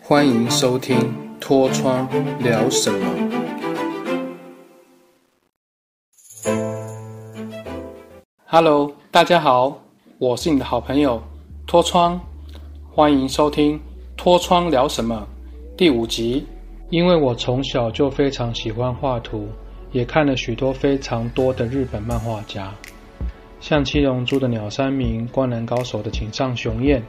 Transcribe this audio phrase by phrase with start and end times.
[0.00, 0.96] 欢迎收听
[1.40, 3.06] 《脱窗聊什么》。
[8.46, 9.80] Hello，大家好，
[10.18, 11.22] 我是你的好朋友
[11.66, 12.20] 脱窗，
[12.92, 13.78] 欢迎收听
[14.16, 15.26] 《脱窗聊什么》
[15.76, 16.46] 第五集。
[16.90, 19.48] 因为我从小就非常喜欢画图，
[19.90, 22.72] 也看了许多非常多的日本漫画家，
[23.58, 27.02] 像《七龙珠》的鸟山明、《灌篮高手》的井上雄彦。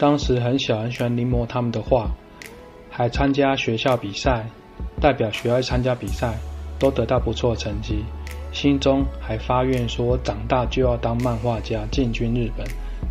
[0.00, 2.10] 当时很小，很喜欢临摹他们的画，
[2.88, 4.46] 还参加学校比赛，
[4.98, 6.38] 代表学校参加比赛，
[6.78, 8.02] 都得到不错成绩。
[8.50, 12.66] 心中还发愿说，长大就要当漫画家，进军日本。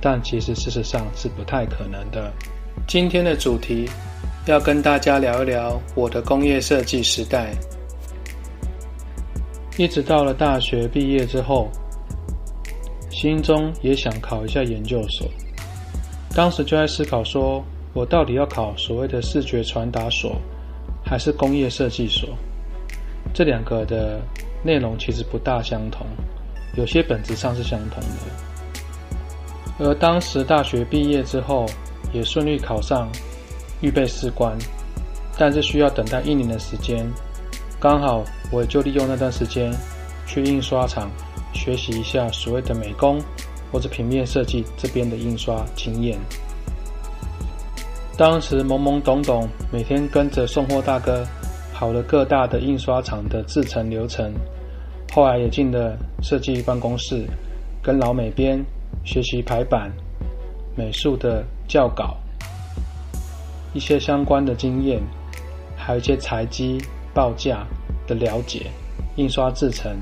[0.00, 2.32] 但其实事实上是不太可能的。
[2.88, 3.88] 今天的主题
[4.46, 7.52] 要跟大家聊一聊我的工业设计时代，
[9.78, 11.70] 一直到了大学毕业之后，
[13.08, 15.28] 心中也想考一下研究所。
[16.34, 20.36] 当时就在思考，说我到底要考所谓的视觉传达所，
[21.04, 22.28] 还是工业设计所？
[23.34, 24.20] 这两个的
[24.62, 26.06] 内容其实不大相同，
[26.74, 29.84] 有些本质上是相同的。
[29.84, 31.66] 而当时大学毕业之后，
[32.12, 33.10] 也顺利考上
[33.82, 34.56] 预备士官，
[35.36, 37.06] 但是需要等待一年的时间。
[37.78, 39.70] 刚好我也就利用那段时间，
[40.26, 41.10] 去印刷厂
[41.52, 43.20] 学习一下所谓的美工。
[43.72, 46.18] 或者平面设计这边的印刷经验，
[48.18, 51.26] 当时懵懵懂懂，每天跟着送货大哥
[51.72, 54.30] 跑了各大的印刷厂的制成流程，
[55.12, 57.24] 后来也进了设计办公室，
[57.82, 58.62] 跟老美编
[59.04, 59.90] 学习排版、
[60.76, 62.18] 美术的校稿，
[63.72, 65.00] 一些相关的经验，
[65.74, 66.78] 还有一些材机
[67.14, 67.66] 报价
[68.06, 68.66] 的了解，
[69.16, 69.96] 印刷制成。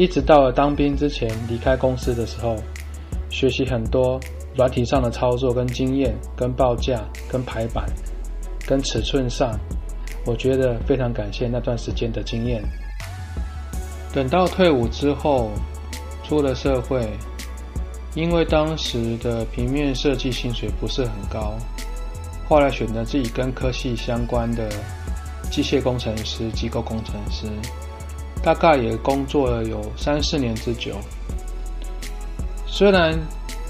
[0.00, 2.56] 一直到了当兵之前离开公司的时候，
[3.28, 4.18] 学习很多
[4.56, 7.84] 软体上的操作跟经验、跟报价、跟排版、
[8.66, 9.52] 跟尺寸上，
[10.24, 12.64] 我觉得非常感谢那段时间的经验。
[14.10, 15.50] 等到退伍之后，
[16.24, 17.06] 出了社会，
[18.14, 21.58] 因为当时的平面设计薪水不是很高，
[22.48, 24.66] 后来选择自己跟科系相关的
[25.50, 27.46] 机械工程师、机构工程师。
[28.42, 30.96] 大概也工作了有三四年之久，
[32.66, 33.18] 虽然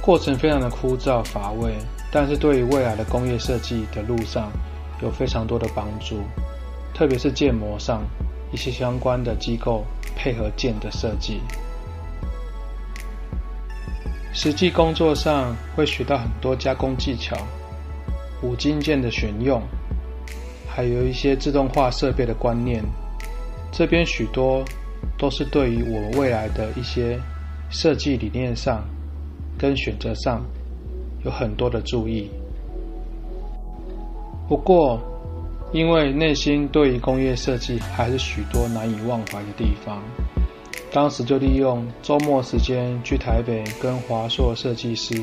[0.00, 1.74] 过程非常的枯燥乏味，
[2.12, 4.48] 但是对于未来的工业设计的路上
[5.02, 6.20] 有非常多的帮助，
[6.94, 8.02] 特别是建模上
[8.52, 11.40] 一些相关的机构配合建的设计，
[14.32, 17.36] 实际工作上会学到很多加工技巧、
[18.40, 19.60] 五金件的选用，
[20.68, 22.84] 还有一些自动化设备的观念。
[23.72, 24.64] 这边许多
[25.16, 27.18] 都是对于我未来的一些
[27.70, 28.82] 设计理念上
[29.56, 30.42] 跟选择上
[31.24, 32.28] 有很多的注意。
[34.48, 35.00] 不过，
[35.72, 40.02] 因为内心对于工业设计还是许多难以忘怀的地方，
[40.92, 45.14] 当时就利用周末时间去台北跟华硕设计师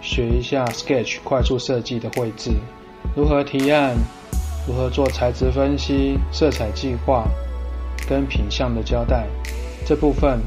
[0.00, 2.50] 学一下 Sketch 快速设计的绘制，
[3.14, 3.94] 如何提案，
[4.66, 7.28] 如何做材质分析、色彩计划。
[8.08, 9.26] 跟品相的交代
[9.84, 10.40] 这部分，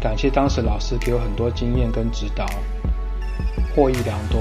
[0.00, 2.46] 感谢当时老师给我很多经验跟指导，
[3.74, 4.40] 获益良多。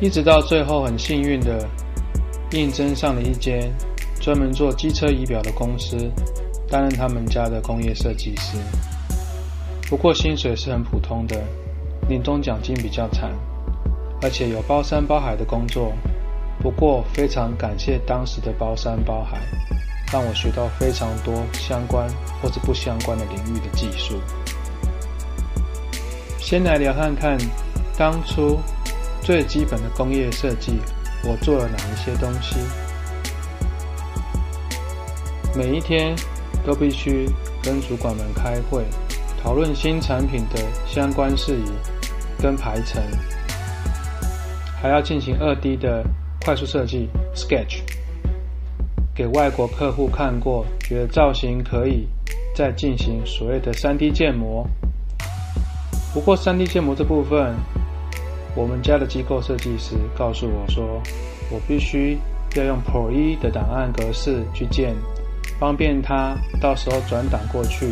[0.00, 1.68] 一直到最后，很幸运的
[2.52, 3.72] 应征上了一间
[4.20, 6.10] 专门做机车仪表的公司，
[6.68, 8.58] 担任他们家的工业设计师。
[9.88, 11.42] 不过薪水是很普通的，
[12.08, 13.30] 年终奖金比较惨，
[14.22, 15.92] 而且有包山包海的工作。
[16.64, 19.38] 不过，非常感谢当时的包山包海，
[20.10, 22.08] 让我学到非常多相关
[22.40, 24.18] 或者不相关的领域的技术。
[26.38, 27.36] 先来聊看看
[27.98, 28.58] 当初
[29.20, 30.80] 最基本的工业设计，
[31.22, 32.56] 我做了哪一些东西。
[35.54, 36.16] 每一天
[36.64, 37.28] 都必须
[37.62, 38.82] 跟主管们开会，
[39.42, 41.70] 讨论新产品的相关事宜
[42.40, 43.02] 跟排程，
[44.80, 46.02] 还要进行二 D 的。
[46.44, 47.80] 快速设计 Sketch
[49.14, 52.06] 给外国客户看过，觉得造型可以
[52.54, 54.68] 再进行所谓的 3D 建模。
[56.12, 57.54] 不过 3D 建模这部分，
[58.54, 61.00] 我们家的机构设计师告诉我说，
[61.50, 62.18] 我必须
[62.56, 64.94] 要用 Pro 一的档案格式去建，
[65.58, 67.88] 方便他到时候转档过去，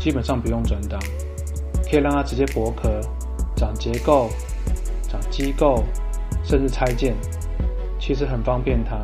[0.00, 0.98] 基本上不用转档，
[1.88, 3.00] 可以让他直接薄壳、
[3.54, 4.28] 长结构、
[5.08, 5.84] 长机构，
[6.42, 7.14] 甚至拆件。
[8.12, 8.94] 其实很方便它。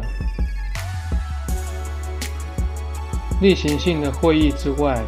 [3.41, 5.03] 例行性的会议之外，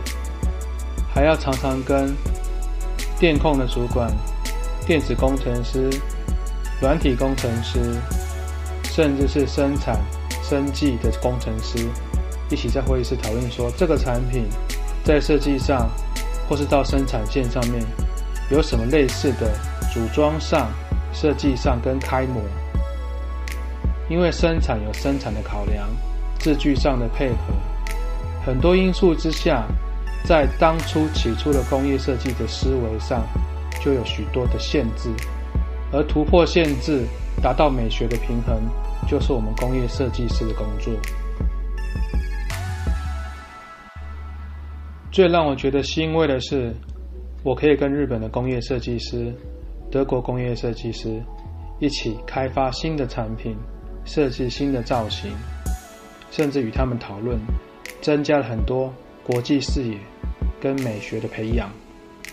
[1.15, 2.17] 还要常常跟
[3.19, 4.11] 电控的主管、
[4.87, 5.91] 电子工程师、
[6.81, 7.95] 软体工程师，
[8.85, 10.01] 甚至是生产、
[10.43, 11.87] 生技的工程师，
[12.49, 14.49] 一起在会议室讨论说，这个产品
[15.05, 15.91] 在设计上，
[16.49, 17.85] 或是到生产线上面，
[18.51, 19.53] 有什么类似的
[19.93, 20.71] 组装上、
[21.13, 22.41] 设计上跟开模。
[24.11, 25.89] 因为生产有生产的考量，
[26.39, 27.55] 字句上的配合，
[28.45, 29.67] 很多因素之下。
[30.23, 33.27] 在当初起初的工业设计的思维上，
[33.83, 35.09] 就有许多的限制，
[35.91, 37.07] 而突破限制，
[37.43, 38.61] 达到美学的平衡，
[39.09, 40.93] 就是我们工业设计师的工作。
[45.11, 46.71] 最让我觉得欣慰的是，
[47.43, 49.35] 我可以跟日本的工业设计师、
[49.91, 51.19] 德国工业设计师
[51.79, 53.57] 一起开发新的产品，
[54.13, 55.31] 设计新的造型，
[56.33, 57.39] 甚至与他们讨论，
[58.03, 58.93] 增加了很多。
[59.23, 59.97] 国际视野
[60.61, 61.71] 跟美学的培养，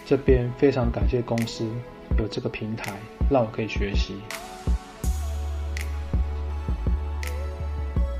[0.03, 1.69] 这边非常感谢公司
[2.17, 2.93] 有这个平台
[3.29, 4.15] 让我可以学习。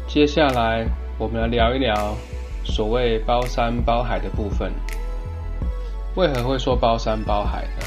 [0.08, 0.86] 接下来
[1.18, 2.16] 我们来聊一聊
[2.64, 4.72] 所谓包山包海的部分。
[6.16, 7.86] 为何会说包山包海呢？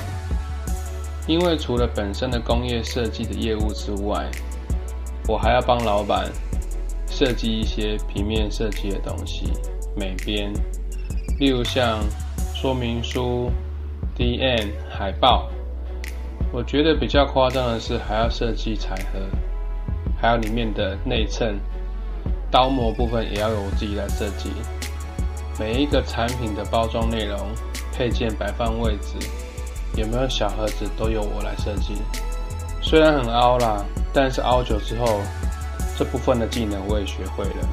[1.28, 4.28] 因为除了本身的工业设计的业务之外，
[5.28, 6.30] 我还要帮老板
[7.06, 9.52] 设计一些平面设计的东西，
[9.96, 10.52] 美编。
[11.38, 12.00] 例如像
[12.54, 13.50] 说明书、
[14.16, 15.48] DM、海报，
[16.52, 19.20] 我觉得比较夸张的是还要设计彩盒，
[20.20, 21.58] 还有里面的内衬、
[22.50, 24.50] 刀模部分也要由我自己来设计。
[25.58, 27.38] 每一个产品的包装内容、
[27.92, 29.16] 配件摆放位置，
[29.96, 31.94] 有没有小盒子都由我来设计。
[32.82, 35.20] 虽然很凹啦，但是凹久之后，
[35.96, 37.68] 这部分的技能我也学会了。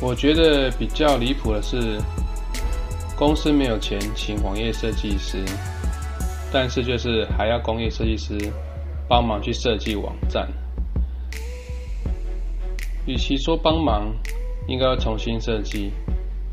[0.00, 2.00] 我觉得比较离谱的是，
[3.14, 5.44] 公司没有钱请网页设计师，
[6.50, 8.38] 但是就是还要工业设计师
[9.06, 10.48] 帮忙去设计网站。
[13.06, 14.10] 与其说帮忙，
[14.68, 15.92] 应该要重新设计，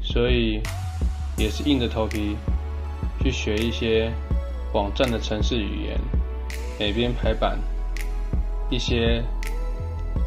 [0.02, 0.62] 所以
[1.38, 2.36] 也是硬着头皮
[3.24, 4.12] 去学一些
[4.78, 6.00] 网站的程式语言、
[6.80, 7.60] 美编排版、
[8.70, 9.24] 一些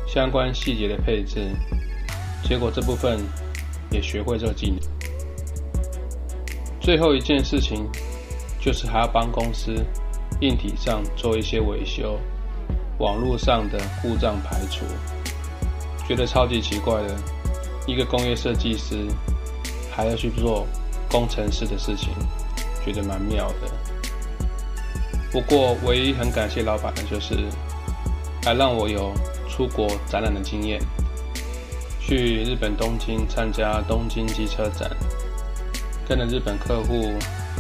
[0.08, 1.54] 相关细节的配置。
[2.42, 3.20] 结果这部分
[3.92, 4.80] 也学会这个技能。
[6.80, 7.88] 最后一件事情
[8.60, 9.72] 就是还要帮公司
[10.40, 12.18] 硬体上做一些维修，
[12.98, 14.84] 网络上的故障排除。
[16.08, 17.16] 觉得超级奇怪的，
[17.86, 19.06] 一个工业设计师
[19.92, 20.66] 还要去做
[21.08, 22.08] 工程师的事情，
[22.84, 23.99] 觉得蛮妙的。
[25.32, 27.36] 不过唯一很感谢老板的就是，
[28.42, 29.12] 还让我有
[29.48, 30.80] 出国展览的经验。
[32.00, 34.90] 去日本东京参加东京机车展，
[36.08, 37.12] 跟着日本客户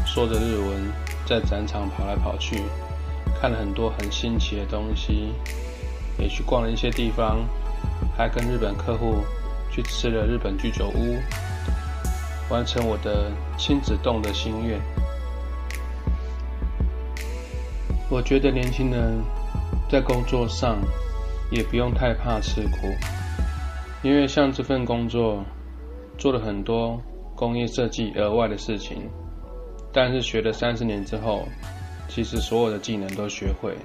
[0.04, 0.92] 说着日文，
[1.24, 2.64] 在展场跑来跑去，
[3.40, 5.32] 看了很多很新奇的东西，
[6.18, 7.46] 也去逛了一些地方，
[8.16, 9.18] 还跟日本客户
[9.70, 11.16] 去吃了日本居酒屋，
[12.48, 14.80] 完成我的亲子洞的心愿。
[18.10, 19.22] 我觉得年轻人
[19.88, 20.78] 在工作上
[21.48, 22.88] 也不用太怕吃苦。
[24.02, 25.44] 因为像这份工作，
[26.18, 27.00] 做了很多
[27.36, 29.08] 工业设计额外的事情，
[29.92, 31.46] 但是学了三十年之后，
[32.08, 33.76] 其实所有的技能都学会，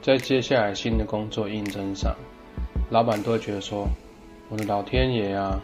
[0.00, 2.14] 在接下来新的工作应征上，
[2.90, 3.88] 老板都会觉得说
[4.50, 5.58] ：“我的老天爷啊，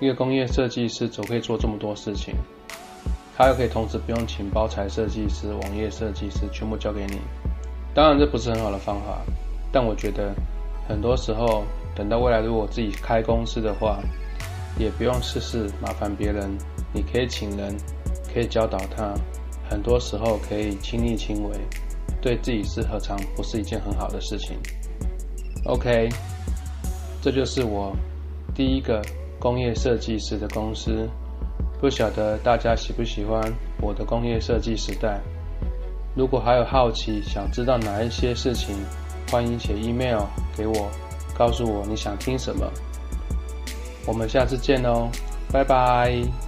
[0.00, 2.34] 一个工业设计师怎么可以做这么多事情？
[3.36, 7.20] 他又可以同时不用请包材设计师、网页设计师，全部交给你。
[7.94, 9.20] 当然这不是很好的方法，
[9.70, 10.34] 但我觉得
[10.88, 11.64] 很多时候。”
[11.96, 14.02] 等到未来，如果自己开公司的话，
[14.78, 16.54] 也不用事事麻烦别人，
[16.92, 17.74] 你可以请人，
[18.30, 19.14] 可以教导他，
[19.66, 21.56] 很多时候可以亲力亲为，
[22.20, 24.58] 对自己是何尝不是一件很好的事情
[25.64, 26.10] ？OK，
[27.22, 27.96] 这就是我
[28.54, 29.00] 第一个
[29.38, 31.08] 工业设计师的公司，
[31.80, 33.40] 不晓得大家喜不喜欢
[33.80, 35.20] 我的工业设计时代？
[36.14, 38.74] 如果还有好奇，想知道哪一些事情，
[39.30, 40.22] 欢迎写 email
[40.56, 40.90] 给我。
[41.36, 42.66] 告诉我你想听什么，
[44.06, 45.10] 我们下次见哦，
[45.52, 46.45] 拜拜。